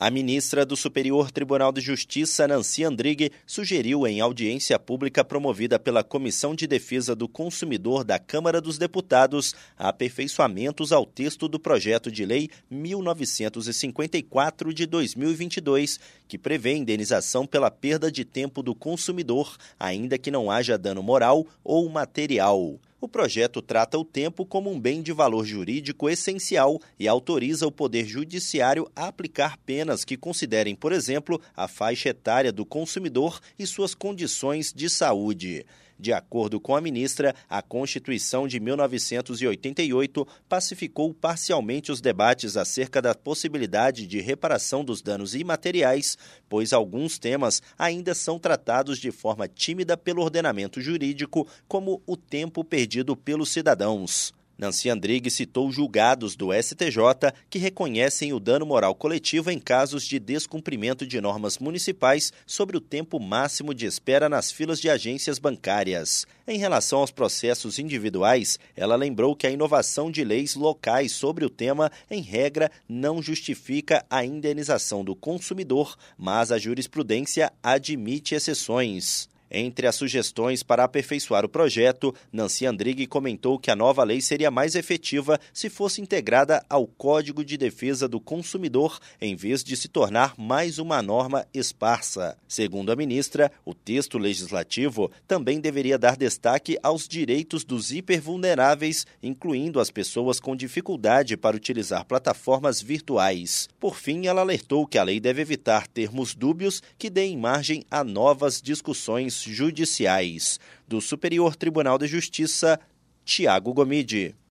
A 0.00 0.12
ministra 0.12 0.64
do 0.64 0.76
Superior 0.76 1.32
Tribunal 1.32 1.72
de 1.72 1.80
Justiça, 1.80 2.46
Nancy 2.46 2.84
Andrighi, 2.84 3.32
sugeriu 3.44 4.06
em 4.06 4.20
audiência 4.20 4.78
pública 4.78 5.24
promovida 5.24 5.76
pela 5.76 6.04
Comissão 6.04 6.54
de 6.54 6.68
Defesa 6.68 7.16
do 7.16 7.26
Consumidor 7.26 8.04
da 8.04 8.16
Câmara 8.16 8.60
dos 8.60 8.78
Deputados 8.78 9.56
aperfeiçoamentos 9.76 10.92
ao 10.92 11.04
texto 11.04 11.48
do 11.48 11.58
projeto 11.58 12.12
de 12.12 12.24
lei 12.24 12.48
1954 12.70 14.72
de 14.72 14.86
2022, 14.86 15.98
que 16.28 16.38
prevê 16.38 16.76
indenização 16.76 17.44
pela 17.44 17.68
perda 17.68 18.08
de 18.08 18.24
tempo 18.24 18.62
do 18.62 18.76
consumidor, 18.76 19.56
ainda 19.80 20.16
que 20.16 20.30
não 20.30 20.48
haja 20.48 20.78
dano 20.78 21.02
moral 21.02 21.44
ou 21.64 21.88
material. 21.88 22.78
O 23.00 23.06
projeto 23.06 23.62
trata 23.62 23.96
o 23.96 24.04
tempo 24.04 24.44
como 24.44 24.72
um 24.72 24.80
bem 24.80 25.02
de 25.02 25.12
valor 25.12 25.44
jurídico 25.44 26.10
essencial 26.10 26.80
e 26.98 27.06
autoriza 27.06 27.64
o 27.64 27.70
Poder 27.70 28.04
Judiciário 28.04 28.90
a 28.96 29.06
aplicar 29.06 29.56
penas 29.58 30.04
que 30.04 30.16
considerem, 30.16 30.74
por 30.74 30.90
exemplo, 30.90 31.40
a 31.56 31.68
faixa 31.68 32.08
etária 32.08 32.50
do 32.50 32.66
consumidor 32.66 33.38
e 33.56 33.64
suas 33.68 33.94
condições 33.94 34.72
de 34.72 34.90
saúde. 34.90 35.64
De 35.98 36.12
acordo 36.12 36.60
com 36.60 36.76
a 36.76 36.80
ministra, 36.80 37.34
a 37.48 37.60
Constituição 37.60 38.46
de 38.46 38.60
1988 38.60 40.26
pacificou 40.48 41.12
parcialmente 41.12 41.90
os 41.90 42.00
debates 42.00 42.56
acerca 42.56 43.02
da 43.02 43.16
possibilidade 43.16 44.06
de 44.06 44.20
reparação 44.20 44.84
dos 44.84 45.02
danos 45.02 45.34
imateriais, 45.34 46.16
pois 46.48 46.72
alguns 46.72 47.18
temas 47.18 47.60
ainda 47.76 48.14
são 48.14 48.38
tratados 48.38 48.98
de 48.98 49.10
forma 49.10 49.48
tímida 49.48 49.96
pelo 49.96 50.22
ordenamento 50.22 50.80
jurídico, 50.80 51.48
como 51.66 52.00
o 52.06 52.16
tempo 52.16 52.62
perdido 52.62 53.16
pelos 53.16 53.50
cidadãos. 53.50 54.32
Nancy 54.58 54.90
Andrighi 54.90 55.30
citou 55.30 55.70
julgados 55.70 56.34
do 56.34 56.48
STJ 56.52 57.32
que 57.48 57.60
reconhecem 57.60 58.32
o 58.32 58.40
dano 58.40 58.66
moral 58.66 58.92
coletivo 58.92 59.52
em 59.52 59.58
casos 59.58 60.04
de 60.04 60.18
descumprimento 60.18 61.06
de 61.06 61.20
normas 61.20 61.58
municipais 61.58 62.32
sobre 62.44 62.76
o 62.76 62.80
tempo 62.80 63.20
máximo 63.20 63.72
de 63.72 63.86
espera 63.86 64.28
nas 64.28 64.50
filas 64.50 64.80
de 64.80 64.90
agências 64.90 65.38
bancárias. 65.38 66.26
Em 66.44 66.58
relação 66.58 66.98
aos 66.98 67.12
processos 67.12 67.78
individuais, 67.78 68.58
ela 68.76 68.96
lembrou 68.96 69.36
que 69.36 69.46
a 69.46 69.50
inovação 69.50 70.10
de 70.10 70.24
leis 70.24 70.56
locais 70.56 71.12
sobre 71.12 71.44
o 71.44 71.50
tema, 71.50 71.92
em 72.10 72.20
regra, 72.20 72.68
não 72.88 73.22
justifica 73.22 74.04
a 74.10 74.24
indenização 74.24 75.04
do 75.04 75.14
consumidor, 75.14 75.96
mas 76.18 76.50
a 76.50 76.58
jurisprudência 76.58 77.52
admite 77.62 78.34
exceções. 78.34 79.28
Entre 79.50 79.86
as 79.86 79.94
sugestões 79.94 80.62
para 80.62 80.84
aperfeiçoar 80.84 81.44
o 81.44 81.48
projeto, 81.48 82.14
Nancy 82.32 82.66
Andrighi 82.66 83.06
comentou 83.06 83.58
que 83.58 83.70
a 83.70 83.76
nova 83.76 84.04
lei 84.04 84.20
seria 84.20 84.50
mais 84.50 84.74
efetiva 84.74 85.40
se 85.52 85.70
fosse 85.70 86.00
integrada 86.00 86.62
ao 86.68 86.86
Código 86.86 87.44
de 87.44 87.56
Defesa 87.56 88.06
do 88.06 88.20
Consumidor, 88.20 88.98
em 89.20 89.34
vez 89.34 89.64
de 89.64 89.76
se 89.76 89.88
tornar 89.88 90.34
mais 90.36 90.78
uma 90.78 91.00
norma 91.00 91.46
esparsa. 91.54 92.36
Segundo 92.46 92.92
a 92.92 92.96
ministra, 92.96 93.50
o 93.64 93.72
texto 93.72 94.18
legislativo 94.18 95.10
também 95.26 95.60
deveria 95.60 95.98
dar 95.98 96.16
destaque 96.16 96.78
aos 96.82 97.08
direitos 97.08 97.64
dos 97.64 97.90
hipervulneráveis, 97.90 99.06
incluindo 99.22 99.80
as 99.80 99.90
pessoas 99.90 100.38
com 100.38 100.54
dificuldade 100.54 101.36
para 101.36 101.56
utilizar 101.56 102.04
plataformas 102.04 102.82
virtuais. 102.82 103.68
Por 103.80 103.96
fim, 103.96 104.26
ela 104.26 104.42
alertou 104.42 104.86
que 104.86 104.98
a 104.98 105.02
lei 105.02 105.18
deve 105.18 105.40
evitar 105.40 105.86
termos 105.86 106.34
dúbios 106.34 106.82
que 106.98 107.08
deem 107.08 107.36
margem 107.36 107.82
a 107.90 108.04
novas 108.04 108.60
discussões 108.60 109.37
judiciais. 109.42 110.58
Do 110.86 111.00
Superior 111.00 111.56
Tribunal 111.56 111.98
de 111.98 112.06
Justiça, 112.06 112.80
Tiago 113.24 113.74
Gomide. 113.74 114.34